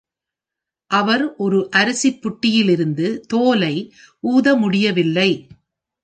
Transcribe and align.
அவர் 0.91 1.35
ஒரு 1.35 1.67
அரிசி 1.71 2.09
புட்டிலிருந்து 2.13 3.07
தோலை 3.27 3.75
ஊத 4.23 4.55
முடியவில்லை. 4.55 5.29